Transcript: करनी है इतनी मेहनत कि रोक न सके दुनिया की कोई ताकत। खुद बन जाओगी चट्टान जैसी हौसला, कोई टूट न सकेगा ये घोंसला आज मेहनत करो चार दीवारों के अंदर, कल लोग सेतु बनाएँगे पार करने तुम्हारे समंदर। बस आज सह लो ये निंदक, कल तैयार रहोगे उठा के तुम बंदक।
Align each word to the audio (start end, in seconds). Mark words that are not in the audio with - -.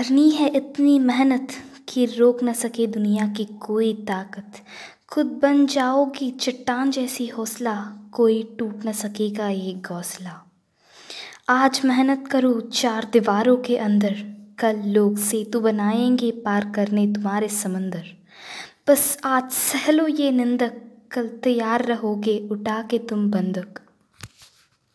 करनी 0.00 0.30
है 0.30 0.48
इतनी 0.48 0.98
मेहनत 0.98 1.48
कि 1.88 2.04
रोक 2.06 2.42
न 2.44 2.52
सके 2.52 2.86
दुनिया 2.86 3.26
की 3.26 3.44
कोई 3.44 3.92
ताकत। 3.94 4.52
खुद 5.08 5.26
बन 5.26 5.66
जाओगी 5.66 6.30
चट्टान 6.30 6.90
जैसी 6.90 7.26
हौसला, 7.26 7.74
कोई 8.12 8.42
टूट 8.58 8.86
न 8.86 8.92
सकेगा 8.92 9.48
ये 9.48 9.74
घोंसला 9.74 10.46
आज 11.48 11.80
मेहनत 11.84 12.28
करो 12.28 12.60
चार 12.60 13.10
दीवारों 13.12 13.56
के 13.56 13.76
अंदर, 13.76 14.14
कल 14.58 14.82
लोग 14.86 15.18
सेतु 15.18 15.60
बनाएँगे 15.60 16.30
पार 16.30 16.72
करने 16.74 17.06
तुम्हारे 17.06 17.48
समंदर। 17.48 18.04
बस 18.88 19.18
आज 19.24 19.50
सह 19.50 19.90
लो 19.90 20.06
ये 20.06 20.30
निंदक, 20.30 20.82
कल 21.10 21.28
तैयार 21.28 21.84
रहोगे 21.84 22.48
उठा 22.50 22.82
के 22.82 22.98
तुम 22.98 23.30
बंदक। 23.30 23.80